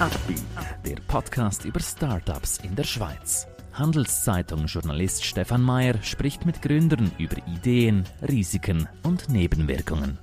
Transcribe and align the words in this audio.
Upbeat, 0.00 0.42
der 0.84 0.96
Podcast 1.06 1.64
über 1.64 1.78
Startups 1.80 2.58
in 2.58 2.74
der 2.74 2.82
Schweiz. 2.84 3.46
Handelszeitung-Journalist 3.72 5.24
Stefan 5.24 5.62
Mayer 5.62 6.02
spricht 6.02 6.44
mit 6.46 6.60
Gründern 6.62 7.12
über 7.18 7.36
Ideen, 7.46 8.04
Risiken 8.22 8.88
und 9.02 9.28
Nebenwirkungen. 9.28 10.18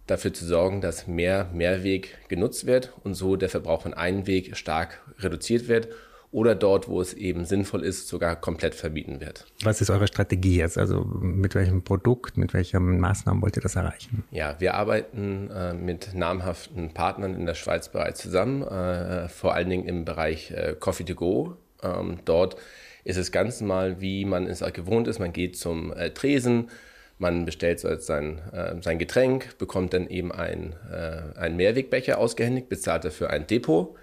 dafür 0.05 0.36
zu 0.36 0.45
sorgen, 0.45 0.81
dass 0.81 1.08
mehr 1.08 1.50
Mehrweg 1.52 2.16
genutzt 2.27 2.67
wird 2.67 2.94
und 3.03 3.16
so 3.16 3.38
der 3.38 3.50
Verbrauch 3.50 3.81
von 3.81 3.95
Einweg 3.95 4.55
stark 4.55 5.02
reduziert 5.17 5.67
wird 5.67 5.88
oder 6.35 6.53
dort, 6.53 6.89
wo 6.89 6.99
es 6.99 7.13
eben 7.13 7.45
sinnvoll 7.45 7.81
ist, 7.85 8.09
sogar 8.09 8.35
komplett 8.35 8.75
verbieten 8.75 9.21
wird. 9.21 9.45
Was 9.64 9.80
ist 9.80 9.89
eure 9.89 10.05
Strategie 10.05 10.58
jetzt? 10.58 10.78
Also 10.78 11.05
mit 11.05 11.55
welchem 11.55 11.81
Produkt, 11.81 12.36
mit 12.36 12.53
welchen 12.53 13.00
Maßnahmen 13.00 13.41
wollt 13.41 13.55
ihr 13.55 13.61
das 13.61 13.78
erreichen? 13.78 14.25
Ja, 14.31 14.58
wir 14.59 14.73
arbeiten 14.73 15.50
äh, 15.50 15.73
mit 15.73 16.13
namhaften 16.13 16.94
Partnern 16.94 17.36
in 17.36 17.45
der 17.45 17.53
Schweiz 17.53 17.88
bereits 17.88 18.19
zusammen, 18.22 18.63
äh, 18.63 19.30
vor 19.30 19.53
allen 19.53 19.69
Dingen 19.69 19.88
im 19.88 20.03
Bereich 20.03 20.52
äh, 20.52 20.75
Coffee 20.78 21.06
to 21.06 21.16
Go. 21.16 21.56
Ähm, 21.81 22.17
dort 22.25 22.58
ist 23.06 23.16
es 23.16 23.31
ganz 23.31 23.61
normal, 23.61 24.02
wie 24.02 24.25
man 24.25 24.45
es 24.45 24.59
gewohnt 24.73 25.08
ist. 25.08 25.19
Man 25.19 25.31
geht 25.31 25.58
zum 25.58 25.94
äh, 25.94 26.09
Tresen, 26.09 26.69
man 27.17 27.45
bestellt 27.45 27.80
sein, 27.80 28.41
äh, 28.52 28.75
sein 28.81 29.00
Getränk, 29.00 29.58
bekommt 29.58 29.94
dann 29.94 30.08
eben 30.08 30.33
ein, 30.33 30.75
äh, 30.91 31.39
einen 31.39 31.56
Mehrwegbecher 31.56 32.17
ausgehändigt, 32.17 32.67
bezahlt 32.67 33.06
dafür 33.06 33.30
ein 33.30 33.47
Depot 33.47 33.95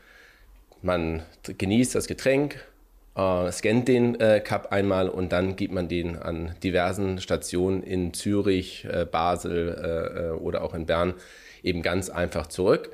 man 0.83 1.23
genießt 1.45 1.95
das 1.95 2.07
Getränk, 2.07 2.57
äh, 3.17 3.53
scannt 3.53 3.89
den 3.89 4.19
äh, 4.21 4.41
Cup 4.41 4.73
einmal 4.73 5.09
und 5.09 5.33
dann 5.33 5.57
gibt 5.57 5.73
man 5.73 5.89
den 5.89 6.17
an 6.17 6.55
diversen 6.63 7.21
Stationen 7.21 7.83
in 7.83 8.15
Zürich, 8.15 8.85
äh, 8.85 9.05
Basel 9.05 9.69
äh, 9.69 10.29
äh, 10.29 10.31
oder 10.31 10.63
auch 10.63 10.75
in 10.75 10.87
Bern 10.87 11.15
eben 11.63 11.83
ganz 11.83 12.11
einfach 12.11 12.47
zurück, 12.47 12.91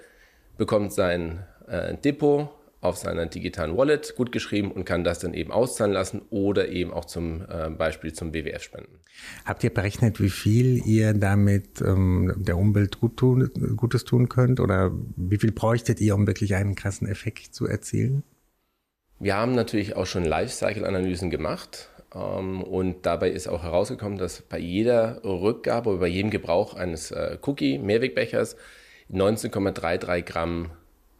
bekommt 0.56 0.92
sein 0.92 1.44
äh, 1.69 1.94
Depot 1.94 2.48
auf 2.81 2.97
seiner 2.97 3.27
digitalen 3.27 3.77
Wallet 3.77 4.15
gut 4.17 4.31
geschrieben 4.31 4.71
und 4.71 4.84
kann 4.84 5.03
das 5.03 5.19
dann 5.19 5.34
eben 5.34 5.51
auszahlen 5.51 5.93
lassen 5.93 6.23
oder 6.31 6.69
eben 6.69 6.93
auch 6.93 7.05
zum 7.05 7.43
äh, 7.48 7.71
Beispiel 7.71 8.12
zum 8.12 8.31
BWF 8.31 8.62
spenden. 8.62 9.01
Habt 9.45 9.65
ihr 9.65 9.75
berechnet, 9.75 10.21
wie 10.21 10.31
viel 10.31 10.87
ihr 10.87 11.12
damit 11.12 11.81
ähm, 11.81 12.34
der 12.37 12.56
Umwelt 12.56 13.01
gut 13.01 13.17
tun, 13.17 13.51
Gutes 13.77 14.05
tun 14.05 14.29
könnt 14.29 14.61
oder 14.61 14.93
wie 15.17 15.39
viel 15.39 15.51
bräuchtet 15.51 16.01
ihr, 16.01 16.15
um 16.15 16.27
wirklich 16.27 16.55
einen 16.55 16.77
krassen 16.77 17.09
Effekt 17.09 17.55
zu 17.55 17.67
erzielen? 17.67 18.23
Wir 19.19 19.37
haben 19.37 19.56
natürlich 19.56 19.97
auch 19.97 20.06
schon 20.06 20.25
Lifecycle-Analysen 20.25 21.31
gemacht 21.31 21.89
ähm, 22.15 22.62
und 22.62 23.05
dabei 23.06 23.31
ist 23.31 23.49
auch 23.49 23.65
herausgekommen, 23.65 24.19
dass 24.19 24.43
bei 24.43 24.59
jeder 24.61 25.25
Rückgabe 25.25 25.91
oder 25.91 25.99
bei 25.99 26.06
jedem 26.06 26.31
Gebrauch 26.31 26.75
eines 26.75 27.11
äh, 27.11 27.38
Cookie-Mehrwegbechers 27.43 28.55
19,33 29.11 30.22
Gramm 30.22 30.71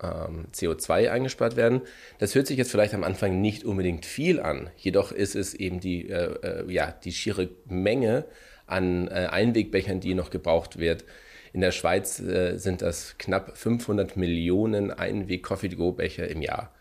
ähm, 0.03 0.47
CO2 0.53 1.11
eingespart 1.11 1.57
werden. 1.57 1.83
Das 2.19 2.35
hört 2.35 2.47
sich 2.47 2.57
jetzt 2.57 2.71
vielleicht 2.71 2.95
am 2.95 3.05
Anfang 3.05 3.41
nicht 3.41 3.65
unbedingt 3.65 4.07
viel 4.07 4.41
an, 4.41 4.71
jedoch 4.77 5.13
ist 5.13 5.35
es 5.35 5.55
eben 5.55 5.81
die, 5.81 6.09
äh, 6.09 6.35
äh, 6.43 6.73
ja, 6.73 6.93
die 7.05 7.13
schiere 7.13 7.49
Menge 7.67 8.25
an 8.67 9.09
äh, 9.09 9.29
Einwegbechern, 9.31 10.01
die 10.01 10.15
noch 10.15 10.31
gebraucht 10.31 10.79
wird. 10.79 11.05
In 11.53 11.61
der 11.61 11.73
Schweiz 11.73 12.21
äh, 12.21 12.59
sind 12.59 12.83
das 12.83 13.17
knapp 13.19 13.57
500 13.57 14.17
Millionen 14.17 14.91
Einweg-Coffee-to-go-Becher 14.91 16.29
im 16.29 16.43
Jahr. 16.43 16.73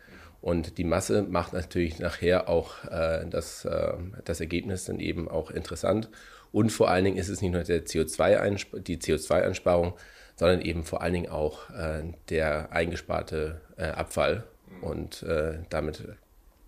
Und 0.42 0.78
die 0.78 0.84
Masse 0.84 1.24
macht 1.24 1.54
natürlich 1.54 2.00
nachher 2.00 2.48
auch 2.48 2.84
äh, 2.86 3.26
das, 3.30 3.66
äh, 3.66 3.94
das 4.24 4.40
Ergebnis 4.40 4.86
dann 4.86 5.00
eben 5.00 5.28
auch 5.28 5.52
interessant. 5.52 6.10
Und 6.52 6.72
vor 6.72 6.90
allen 6.90 7.06
Dingen 7.06 7.18
ist 7.18 7.30
es 7.30 7.42
nicht 7.42 7.52
nur 7.52 7.64
der 7.64 7.86
CO2 7.86 8.80
die 8.82 8.98
CO2-Einsparung, 8.98 9.94
sondern 10.38 10.62
eben 10.62 10.84
vor 10.84 11.02
allen 11.02 11.14
Dingen 11.14 11.30
auch 11.30 11.70
äh, 11.72 12.04
der 12.30 12.72
eingesparte 12.72 13.62
äh, 13.76 13.88
Abfall. 13.88 14.44
Und 14.82 15.24
äh, 15.24 15.60
damit 15.70 16.08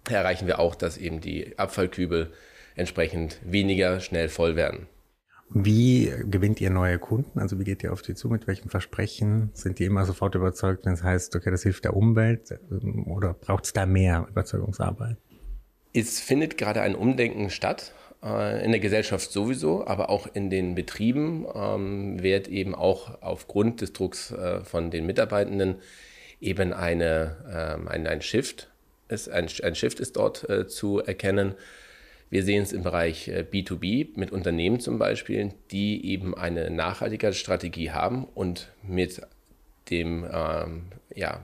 erreichen 0.10 0.48
wir 0.48 0.60
auch, 0.60 0.76
dass 0.76 0.98
eben 0.98 1.22
die 1.22 1.58
Abfallkübel 1.58 2.32
entsprechend 2.76 3.40
weniger 3.44 4.00
schnell 4.00 4.28
voll 4.28 4.56
werden. 4.56 4.88
Wie 5.52 6.14
gewinnt 6.30 6.62
ihr 6.62 6.70
neue 6.70 7.00
Kunden? 7.00 7.40
Also 7.40 7.60
wie 7.60 7.64
geht 7.64 7.84
ihr 7.84 7.92
auf 7.92 8.02
die 8.04 8.14
zu? 8.14 8.30
Mit 8.30 8.46
welchem 8.48 8.70
Versprechen? 8.70 9.50
Sind 9.54 9.80
die 9.80 9.86
immer 9.86 10.06
sofort 10.06 10.36
überzeugt, 10.36 10.86
wenn 10.86 10.94
es 10.94 11.04
heißt, 11.04 11.36
okay, 11.36 11.50
das 11.50 11.64
hilft 11.64 11.86
der 11.86 11.96
Umwelt? 11.96 12.60
Oder 13.08 13.34
braucht 13.34 13.66
es 13.66 13.74
da 13.74 13.88
mehr 13.88 14.28
Überzeugungsarbeit? 14.30 15.18
Es 15.92 16.20
findet 16.20 16.58
gerade 16.58 16.82
ein 16.82 16.94
Umdenken 16.94 17.50
statt 17.50 17.94
in 18.22 18.72
der 18.72 18.82
Gesellschaft 18.82 19.32
sowieso, 19.32 19.88
aber 19.88 20.10
auch 20.10 20.28
in 20.34 20.50
den 20.50 20.76
Betrieben 20.76 21.46
ähm, 21.56 22.22
wird 22.22 22.50
eben 22.50 22.76
auch 22.76 23.22
aufgrund 23.22 23.80
des 23.80 23.94
Drucks 23.94 24.32
äh, 24.32 24.60
von 24.60 24.92
den 24.92 25.06
Mitarbeitenden 25.06 25.76
eben 26.42 26.74
eine, 26.74 27.38
ähm, 27.50 27.88
ein, 27.88 28.08
ein 28.08 28.22
Shift 28.22 28.70
ist, 29.08 29.30
ein, 29.30 29.48
ein 29.64 29.76
Shift 29.76 30.00
ist 30.00 30.18
dort 30.18 30.50
äh, 30.50 30.68
zu 30.68 31.00
erkennen. 31.00 31.56
Wir 32.30 32.44
sehen 32.44 32.62
es 32.62 32.74
im 32.74 32.84
Bereich 32.84 33.28
äh, 33.28 33.46
B2B 33.50 34.10
mit 34.16 34.32
Unternehmen 34.32 34.80
zum 34.80 35.00
Beispiel, 35.00 35.54
die 35.72 36.06
eben 36.06 36.36
eine 36.36 36.70
nachhaltige 36.70 37.34
Strategie 37.34 37.92
haben 37.92 38.26
und 38.26 38.72
mit 38.84 39.22
dem 39.90 40.26
ähm, 40.32 40.84
ja, 41.16 41.42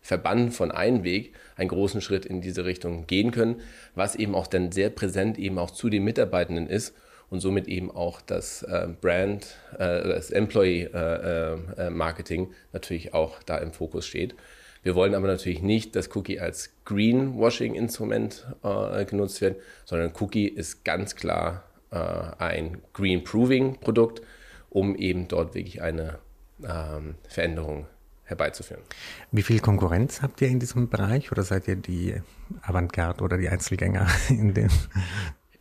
Verbannen 0.00 0.50
von 0.50 0.70
Einweg 0.70 1.34
einen 1.56 1.68
großen 1.68 2.00
Schritt 2.00 2.24
in 2.24 2.40
diese 2.40 2.64
Richtung 2.64 3.06
gehen 3.06 3.30
können, 3.30 3.60
was 3.94 4.16
eben 4.16 4.34
auch 4.34 4.46
dann 4.46 4.72
sehr 4.72 4.90
präsent 4.90 5.38
eben 5.38 5.58
auch 5.58 5.70
zu 5.70 5.90
den 5.90 6.04
Mitarbeitenden 6.04 6.66
ist 6.66 6.94
und 7.30 7.40
somit 7.40 7.68
eben 7.68 7.90
auch 7.90 8.20
das 8.20 8.62
äh, 8.64 8.88
Brand, 9.00 9.56
äh, 9.74 10.08
das 10.08 10.30
Employee 10.30 10.84
äh, 10.84 11.90
Marketing 11.90 12.52
natürlich 12.72 13.14
auch 13.14 13.42
da 13.44 13.58
im 13.58 13.72
Fokus 13.72 14.06
steht. 14.06 14.34
Wir 14.82 14.94
wollen 14.94 15.14
aber 15.14 15.26
natürlich 15.26 15.62
nicht, 15.62 15.94
dass 15.94 16.14
Cookie 16.16 16.40
als 16.40 16.70
Greenwashing-Instrument 16.86 18.46
genutzt 19.06 19.42
wird, 19.42 19.60
sondern 19.84 20.12
Cookie 20.18 20.48
ist 20.48 20.86
ganz 20.86 21.16
klar 21.16 21.64
ein 21.90 22.78
Green-Proving-Produkt, 22.94 24.22
um 24.70 24.96
eben 24.96 25.28
dort 25.28 25.54
wirklich 25.54 25.82
eine 25.82 26.18
ähm, 26.66 27.16
Veränderung 27.28 27.88
herbeizuführen. 28.30 28.82
Wie 29.30 29.42
viel 29.42 29.60
Konkurrenz 29.60 30.22
habt 30.22 30.40
ihr 30.40 30.48
in 30.48 30.58
diesem 30.58 30.88
Bereich 30.88 31.30
oder 31.30 31.42
seid 31.42 31.68
ihr 31.68 31.76
die 31.76 32.14
Avantgarde 32.62 33.22
oder 33.22 33.36
die 33.36 33.48
Einzelgänger 33.48 34.06
in 34.28 34.54
dem? 34.54 34.70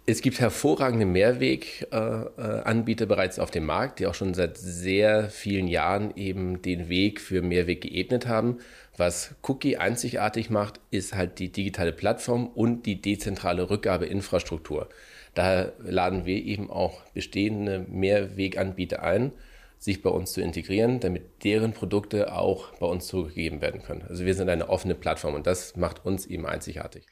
Es 0.06 0.22
gibt 0.22 0.40
hervorragende 0.40 1.06
Mehrweganbieter 1.06 3.06
bereits 3.06 3.38
auf 3.38 3.52
dem 3.52 3.66
Markt, 3.66 4.00
die 4.00 4.08
auch 4.08 4.16
schon 4.16 4.34
seit 4.34 4.58
sehr 4.58 5.30
vielen 5.30 5.68
Jahren 5.68 6.16
eben 6.16 6.64
den 6.64 6.90
Weg 6.90 7.22
für 7.22 7.44
Mehrweg 7.44 7.82
geebnet 7.82 8.26
haben. 8.26 8.58
Was 8.98 9.36
Cookie 9.44 9.78
einzigartig 9.78 10.50
macht, 10.50 10.80
ist 10.90 11.14
halt 11.14 11.38
die 11.38 11.52
digitale 11.52 11.94
Plattform 11.94 12.48
und 12.48 12.88
die 12.88 13.02
dezentrale 13.02 13.70
Rückgabeinfrastruktur. 13.70 14.90
Da 15.36 15.72
laden 15.80 16.26
wir 16.26 16.44
eben 16.44 16.72
auch 16.72 17.04
bestehende 17.14 17.86
Mehrweganbieter 17.88 19.04
ein, 19.04 19.32
sich 19.80 20.02
bei 20.02 20.10
uns 20.10 20.34
zu 20.34 20.42
integrieren, 20.42 21.00
damit 21.00 21.44
deren 21.46 21.72
Produkte 21.72 22.34
auch 22.34 22.74
bei 22.80 22.86
uns 22.86 23.08
zurückgegeben 23.08 23.62
werden 23.62 23.82
können. 23.82 24.04
Also 24.10 24.26
wir 24.26 24.36
sind 24.36 24.50
eine 24.50 24.68
offene 24.68 24.94
Plattform 24.94 25.36
und 25.36 25.48
das 25.48 25.78
macht 25.78 26.06
uns 26.06 26.26
eben 26.26 26.46
einzigartig. 26.46 27.06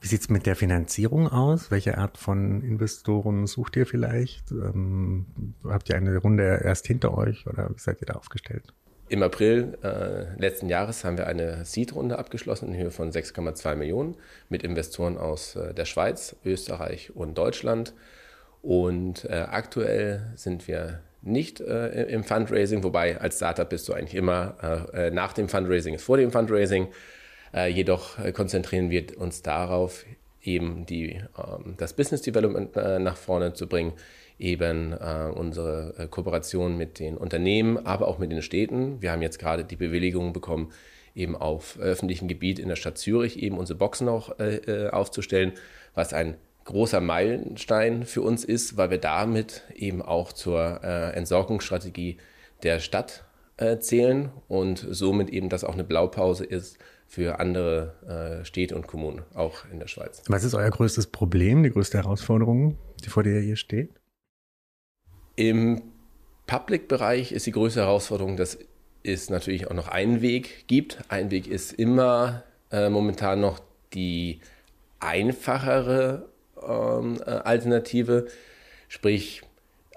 Wie 0.00 0.06
sieht's 0.06 0.28
mit 0.28 0.46
der 0.46 0.54
Finanzierung 0.54 1.28
aus? 1.28 1.72
Welche 1.72 1.98
Art 1.98 2.16
von 2.16 2.62
Investoren 2.62 3.48
sucht 3.48 3.76
ihr 3.76 3.86
vielleicht? 3.86 4.52
Ähm, 4.52 5.26
habt 5.64 5.88
ihr 5.88 5.96
eine 5.96 6.16
Runde 6.16 6.62
erst 6.64 6.86
hinter 6.86 7.18
euch 7.18 7.44
oder 7.48 7.70
wie 7.70 7.80
seid 7.80 8.00
ihr 8.00 8.06
da 8.06 8.14
aufgestellt? 8.14 8.72
Im 9.08 9.24
April 9.24 9.76
äh, 9.82 10.40
letzten 10.40 10.68
Jahres 10.68 11.04
haben 11.04 11.18
wir 11.18 11.26
eine 11.26 11.64
Seed-Runde 11.64 12.18
abgeschlossen 12.18 12.72
in 12.72 12.80
Höhe 12.80 12.90
von 12.92 13.10
6,2 13.10 13.74
Millionen 13.74 14.16
mit 14.48 14.62
Investoren 14.62 15.18
aus 15.18 15.56
äh, 15.56 15.74
der 15.74 15.86
Schweiz, 15.86 16.36
Österreich 16.44 17.14
und 17.16 17.36
Deutschland. 17.36 17.94
Und 18.62 19.24
äh, 19.24 19.46
aktuell 19.50 20.32
sind 20.36 20.68
wir 20.68 21.00
nicht 21.22 21.60
äh, 21.60 22.04
im 22.04 22.24
Fundraising, 22.24 22.82
wobei 22.82 23.20
als 23.20 23.36
Startup 23.36 23.68
bist 23.68 23.88
du 23.88 23.92
eigentlich 23.92 24.14
immer 24.14 24.86
äh, 24.94 25.06
äh 25.06 25.10
nach 25.10 25.32
dem 25.32 25.48
Fundraising 25.48 25.94
ist 25.94 26.04
vor 26.04 26.16
dem 26.16 26.32
Fundraising. 26.32 26.88
Äh, 27.54 27.68
jedoch 27.68 28.18
äh, 28.18 28.32
konzentrieren 28.32 28.90
wir 28.90 29.18
uns 29.18 29.42
darauf, 29.42 30.04
eben 30.42 30.86
die, 30.86 31.20
ähm, 31.38 31.74
das 31.76 31.92
Business 31.92 32.22
Development 32.22 32.76
äh, 32.76 32.98
nach 32.98 33.16
vorne 33.16 33.52
zu 33.52 33.68
bringen, 33.68 33.92
eben 34.38 34.92
unsere 34.92 36.08
Kooperation 36.10 36.76
mit 36.76 36.98
den 36.98 37.16
Unternehmen, 37.16 37.86
aber 37.86 38.08
auch 38.08 38.18
mit 38.18 38.32
den 38.32 38.42
Städten. 38.42 39.00
Wir 39.00 39.12
haben 39.12 39.22
jetzt 39.22 39.38
gerade 39.38 39.62
die 39.62 39.76
Bewilligung 39.76 40.32
bekommen, 40.32 40.72
eben 41.14 41.36
auf 41.36 41.78
öffentlichem 41.78 42.26
Gebiet 42.26 42.58
in 42.58 42.68
der 42.68 42.74
Stadt 42.74 42.98
Zürich 42.98 43.40
eben 43.40 43.56
unsere 43.56 43.78
Boxen 43.78 44.08
auch 44.08 44.34
aufzustellen, 44.90 45.52
was 45.94 46.12
ein 46.12 46.38
großer 46.64 47.00
Meilenstein 47.00 48.04
für 48.04 48.22
uns 48.22 48.44
ist, 48.44 48.76
weil 48.76 48.90
wir 48.90 48.98
damit 48.98 49.62
eben 49.74 50.02
auch 50.02 50.32
zur 50.32 50.80
äh, 50.82 51.10
Entsorgungsstrategie 51.12 52.18
der 52.62 52.80
Stadt 52.80 53.24
äh, 53.56 53.78
zählen 53.78 54.30
und 54.48 54.86
somit 54.90 55.30
eben 55.30 55.48
das 55.48 55.64
auch 55.64 55.74
eine 55.74 55.84
Blaupause 55.84 56.44
ist 56.44 56.78
für 57.06 57.40
andere 57.40 58.40
äh, 58.40 58.44
Städte 58.44 58.74
und 58.74 58.86
Kommunen, 58.86 59.22
auch 59.34 59.66
in 59.70 59.78
der 59.78 59.86
Schweiz. 59.86 60.22
Was 60.28 60.44
ist 60.44 60.54
euer 60.54 60.70
größtes 60.70 61.08
Problem, 61.08 61.62
die 61.62 61.70
größte 61.70 61.98
Herausforderung, 61.98 62.78
die 63.04 63.10
vor 63.10 63.22
der 63.22 63.34
ihr 63.34 63.40
hier 63.40 63.56
steht? 63.56 63.90
Im 65.36 65.82
Public-Bereich 66.46 67.32
ist 67.32 67.46
die 67.46 67.52
größte 67.52 67.80
Herausforderung, 67.80 68.36
dass 68.36 68.58
es 69.02 69.30
natürlich 69.30 69.70
auch 69.70 69.74
noch 69.74 69.88
einen 69.88 70.22
Weg 70.22 70.66
gibt. 70.68 71.02
Ein 71.08 71.30
Weg 71.30 71.48
ist 71.48 71.72
immer 71.72 72.44
äh, 72.70 72.88
momentan 72.88 73.40
noch 73.40 73.60
die 73.92 74.40
einfachere 75.00 76.31
Alternative, 76.64 78.26
sprich 78.88 79.42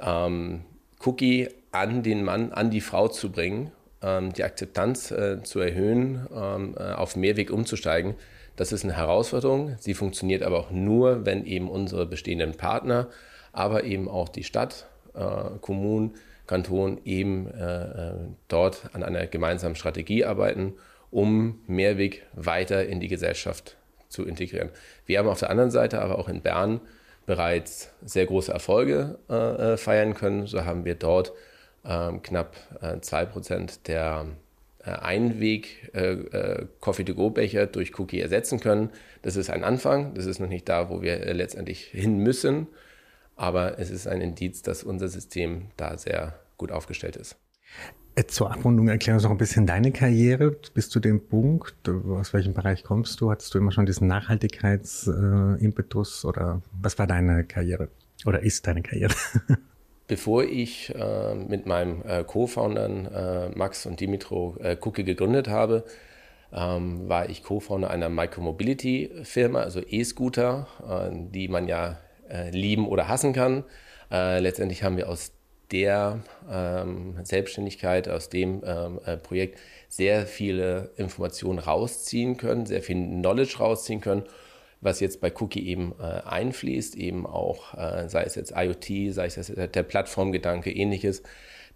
ähm, 0.01 0.61
Cookie 1.03 1.49
an 1.71 2.03
den 2.03 2.23
Mann, 2.23 2.51
an 2.51 2.71
die 2.71 2.81
Frau 2.81 3.07
zu 3.07 3.31
bringen, 3.31 3.71
ähm, 4.01 4.33
die 4.33 4.43
Akzeptanz 4.43 5.11
äh, 5.11 5.43
zu 5.43 5.59
erhöhen, 5.59 6.27
ähm, 6.33 6.75
äh, 6.77 6.93
auf 6.93 7.15
Mehrweg 7.15 7.51
umzusteigen. 7.51 8.15
Das 8.55 8.71
ist 8.71 8.83
eine 8.83 8.95
Herausforderung. 8.95 9.75
Sie 9.79 9.93
funktioniert 9.93 10.41
aber 10.41 10.59
auch 10.59 10.71
nur, 10.71 11.25
wenn 11.25 11.45
eben 11.45 11.69
unsere 11.69 12.05
bestehenden 12.05 12.55
Partner, 12.55 13.09
aber 13.51 13.83
eben 13.83 14.07
auch 14.07 14.29
die 14.29 14.43
Stadt, 14.43 14.87
äh, 15.13 15.57
Kommunen, 15.61 16.13
Kanton 16.47 17.01
eben 17.05 17.47
äh, 17.47 18.09
äh, 18.09 18.13
dort 18.47 18.89
an 18.93 19.03
einer 19.03 19.25
gemeinsamen 19.27 19.75
Strategie 19.75 20.25
arbeiten, 20.25 20.73
um 21.11 21.59
Mehrweg 21.67 22.23
weiter 22.33 22.85
in 22.85 22.99
die 22.99 23.07
Gesellschaft 23.07 23.77
zu 24.09 24.25
integrieren. 24.25 24.69
Wir 25.05 25.19
haben 25.19 25.27
auf 25.27 25.39
der 25.39 25.49
anderen 25.49 25.71
Seite 25.71 26.01
aber 26.01 26.19
auch 26.19 26.29
in 26.29 26.41
Bern 26.41 26.81
bereits 27.25 27.91
sehr 28.03 28.25
große 28.25 28.51
Erfolge 28.51 29.17
äh, 29.29 29.73
äh 29.73 29.77
feiern 29.77 30.13
können. 30.13 30.47
So 30.47 30.65
haben 30.65 30.85
wir 30.85 30.95
dort 30.95 31.33
ähm, 31.85 32.21
knapp 32.21 32.55
äh, 32.81 32.97
2% 32.97 33.79
der 33.87 34.27
äh, 34.85 34.91
Einweg 34.91 35.91
äh, 35.95 36.13
äh, 36.13 36.67
Coffee-to-go-Becher 36.79 37.67
durch 37.67 37.97
Cookie 37.99 38.19
ersetzen 38.19 38.59
können. 38.59 38.91
Das 39.23 39.35
ist 39.35 39.49
ein 39.49 39.63
Anfang, 39.63 40.13
das 40.13 40.25
ist 40.25 40.39
noch 40.39 40.47
nicht 40.47 40.69
da, 40.69 40.89
wo 40.89 41.01
wir 41.01 41.33
letztendlich 41.33 41.85
hin 41.85 42.19
müssen, 42.19 42.67
aber 43.35 43.79
es 43.79 43.89
ist 43.89 44.07
ein 44.07 44.21
Indiz, 44.21 44.61
dass 44.61 44.83
unser 44.83 45.07
System 45.07 45.69
da 45.77 45.97
sehr 45.97 46.39
gut 46.57 46.71
aufgestellt 46.71 47.15
ist. 47.15 47.35
Zur 48.27 48.49
Abrundung 48.49 48.87
erklär 48.87 49.15
uns 49.15 49.23
noch 49.23 49.31
ein 49.31 49.37
bisschen 49.37 49.67
deine 49.67 49.91
Karriere 49.91 50.51
bis 50.73 50.89
zu 50.89 51.01
dem 51.01 51.27
Punkt. 51.27 51.75
Aus 51.89 52.31
welchem 52.33 52.53
Bereich 52.53 52.85
kommst 52.85 53.19
du? 53.19 53.29
Hattest 53.29 53.53
du 53.53 53.57
immer 53.57 53.73
schon 53.73 53.85
diesen 53.85 54.07
Nachhaltigkeitsimpetus 54.07 56.23
oder 56.23 56.61
was 56.81 56.97
war 56.97 57.07
deine 57.07 57.43
Karriere 57.43 57.89
oder 58.25 58.41
ist 58.41 58.67
deine 58.67 58.83
Karriere? 58.83 59.13
Bevor 60.07 60.45
ich 60.45 60.95
äh, 60.95 61.35
mit 61.35 61.65
meinem 61.65 62.03
äh, 62.07 62.23
Co-Foundern 62.23 63.05
äh, 63.07 63.49
Max 63.49 63.85
und 63.85 63.99
Dimitro 63.99 64.55
äh, 64.61 64.77
Cookie 64.79 65.03
gegründet 65.03 65.49
habe, 65.49 65.83
ähm, 66.53 67.09
war 67.09 67.29
ich 67.29 67.43
Co-Founder 67.43 67.89
einer 67.89 68.07
Micromobility-Firma, 68.07 69.59
also 69.59 69.81
E-Scooter, 69.81 70.67
äh, 70.87 71.09
die 71.31 71.49
man 71.49 71.67
ja 71.67 71.97
äh, 72.29 72.49
lieben 72.51 72.87
oder 72.87 73.09
hassen 73.09 73.33
kann. 73.33 73.65
letztendlich 74.09 74.83
haben 74.83 74.97
wir 74.97 75.09
aus 75.09 75.34
der 75.71 76.19
ähm, 76.51 77.15
Selbstständigkeit, 77.23 78.07
aus 78.07 78.29
dem 78.29 78.61
ähm, 78.65 78.99
Projekt 79.23 79.59
sehr 79.89 80.25
viele 80.25 80.91
Informationen 80.97 81.59
rausziehen 81.59 82.37
können, 82.37 82.65
sehr 82.65 82.81
viel 82.81 82.95
Knowledge 82.95 83.57
rausziehen 83.59 84.01
können 84.01 84.23
was 84.85 84.99
jetzt 84.99 85.19
bei 85.19 85.31
Cookie 85.39 85.67
eben 85.67 85.93
äh, 85.99 86.21
einfließt, 86.25 86.95
eben 86.95 87.25
auch, 87.25 87.73
äh, 87.73 88.07
sei 88.07 88.23
es 88.23 88.35
jetzt 88.35 88.53
IoT, 88.55 89.13
sei 89.13 89.25
es 89.25 89.35
jetzt 89.35 89.75
der 89.75 89.83
Plattformgedanke, 89.83 90.71
ähnliches. 90.71 91.23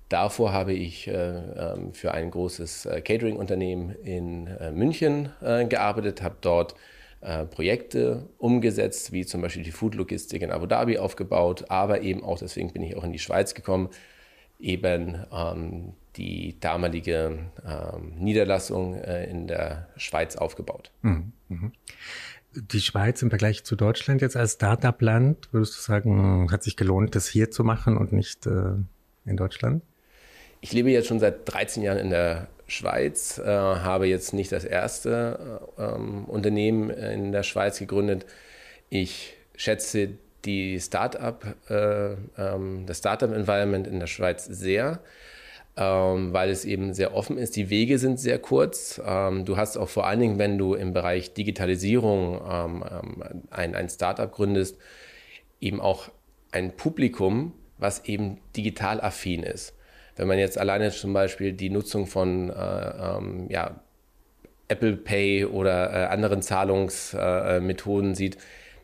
Davor 0.07 0.53
habe 0.53 0.73
ich 0.73 1.07
äh, 1.07 1.11
ähm, 1.11 1.93
für 1.93 2.13
ein 2.13 2.31
großes 2.31 2.85
äh, 2.85 3.01
Catering-Unternehmen 3.01 3.95
in 4.03 4.47
äh, 4.47 4.71
München 4.71 5.29
äh, 5.41 5.65
gearbeitet, 5.65 6.21
habe 6.21 6.35
dort 6.41 6.75
Projekte 7.21 8.29
umgesetzt, 8.37 9.11
wie 9.11 9.25
zum 9.25 9.41
Beispiel 9.41 9.63
die 9.63 9.71
Food-Logistik 9.71 10.41
in 10.41 10.51
Abu 10.51 10.65
Dhabi 10.65 10.97
aufgebaut, 10.97 11.65
aber 11.69 12.01
eben 12.01 12.23
auch, 12.23 12.39
deswegen 12.39 12.71
bin 12.71 12.81
ich 12.81 12.95
auch 12.95 13.03
in 13.03 13.11
die 13.11 13.19
Schweiz 13.19 13.53
gekommen, 13.53 13.89
eben 14.59 15.25
ähm, 15.31 15.93
die 16.15 16.59
damalige 16.59 17.39
ähm, 17.65 18.13
Niederlassung 18.17 18.95
in 18.95 19.47
der 19.47 19.87
Schweiz 19.97 20.35
aufgebaut. 20.35 20.91
Mhm. 21.01 21.33
Mhm 21.49 21.71
die 22.53 22.81
Schweiz 22.81 23.21
im 23.21 23.29
Vergleich 23.29 23.63
zu 23.63 23.75
Deutschland 23.75 24.21
jetzt 24.21 24.35
als 24.35 24.53
Startup-Land, 24.53 25.49
würdest 25.51 25.77
du 25.77 25.81
sagen, 25.81 26.51
hat 26.51 26.63
sich 26.63 26.75
gelohnt, 26.75 27.15
das 27.15 27.27
hier 27.27 27.51
zu 27.51 27.63
machen 27.63 27.97
und 27.97 28.11
nicht 28.11 28.45
äh, 28.47 28.73
in 29.25 29.37
Deutschland? 29.37 29.83
Ich 30.61 30.73
lebe 30.73 30.89
jetzt 30.89 31.07
schon 31.07 31.19
seit 31.19 31.51
13 31.51 31.83
Jahren 31.83 31.97
in 31.97 32.09
der 32.09 32.47
Schweiz, 32.67 33.39
äh, 33.39 33.45
habe 33.45 34.07
jetzt 34.07 34.33
nicht 34.33 34.51
das 34.51 34.65
erste 34.65 35.61
äh, 35.77 35.83
ähm, 35.83 36.25
Unternehmen 36.25 36.89
in 36.89 37.31
der 37.31 37.43
Schweiz 37.43 37.79
gegründet. 37.79 38.25
Ich 38.89 39.33
schätze 39.55 40.09
die 40.45 40.79
Startup, 40.79 41.43
äh, 41.69 42.13
ähm, 42.37 42.85
das 42.85 42.99
Startup-Environment 42.99 43.87
in 43.87 43.99
der 43.99 44.07
Schweiz 44.07 44.45
sehr 44.45 44.99
ähm, 45.79 46.33
weil 46.33 46.49
es 46.49 46.65
eben 46.65 46.93
sehr 46.93 47.15
offen 47.15 47.37
ist. 47.37 47.55
Die 47.55 47.69
Wege 47.69 47.99
sind 47.99 48.19
sehr 48.19 48.37
kurz. 48.37 49.01
Ähm, 49.03 49.45
du 49.45 49.55
hast 49.55 49.77
auch 49.77 49.87
vor 49.87 50.05
allen 50.05 50.19
Dingen, 50.19 50.37
wenn 50.37 50.57
du 50.57 50.73
im 50.73 50.91
Bereich 50.93 51.33
Digitalisierung 51.33 52.41
ähm, 52.49 52.83
ähm 52.91 53.23
ein, 53.49 53.75
ein 53.75 53.89
Startup 53.89 54.29
gründest, 54.29 54.77
eben 55.61 55.79
auch 55.79 56.09
ein 56.51 56.75
Publikum, 56.75 57.53
was 57.77 58.03
eben 58.05 58.39
digital 58.57 58.99
affin 58.99 59.43
ist. 59.43 59.73
Wenn 60.19 60.27
man 60.27 60.37
jetzt 60.37 60.57
alleine 60.57 60.91
zum 60.91 61.13
Beispiel 61.13 61.53
die 61.53 61.69
Nutzung 61.69 62.05
von 62.05 62.49
äh, 62.49 62.53
ähm, 62.53 63.45
ja, 63.47 63.79
Apple 64.67 64.97
Pay 64.97 65.45
oder 65.45 65.93
äh, 65.93 66.05
anderen 66.07 66.41
Zahlungsmethoden 66.41 68.11
äh, 68.11 68.15
sieht, 68.15 68.37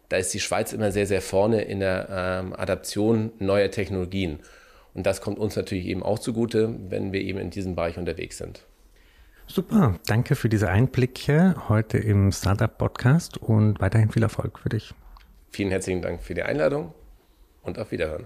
da 0.08 0.16
ist 0.16 0.34
die 0.34 0.40
Schweiz 0.40 0.72
immer 0.72 0.94
sehr, 0.94 1.08
sehr 1.08 1.22
vorne 1.22 1.62
in 1.64 1.82
der 1.82 2.08
ähm, 2.10 2.54
Adaption 2.54 3.34
neuer 3.40 3.70
Technologien. 3.70 4.40
Und 4.94 5.06
das 5.06 5.20
kommt 5.20 5.38
uns 5.38 5.58
natürlich 5.58 5.88
eben 5.88 6.04
auch 6.04 6.20
zugute, 6.20 6.74
wenn 6.90 7.12
wir 7.12 7.20
eben 7.20 7.40
in 7.40 7.50
diesem 7.50 7.76
Bereich 7.76 7.98
unterwegs 7.98 8.38
sind. 8.38 8.66
Super, 9.46 10.00
danke 10.08 10.36
für 10.36 10.48
diese 10.48 10.70
Einblicke 10.70 11.56
heute 11.68 11.98
im 11.98 12.32
Startup 12.32 12.78
Podcast 12.78 13.38
und 13.40 13.82
weiterhin 13.82 14.10
viel 14.10 14.24
Erfolg 14.24 14.60
für 14.60 14.70
dich. 14.70 14.94
Vielen 15.52 15.72
herzlichen 15.72 16.02
Dank 16.02 16.24
für 16.24 16.34
die 16.34 16.44
Einladung 16.44 16.94
und 17.62 17.78
auf 17.78 17.92
Wiederhören. 17.92 18.26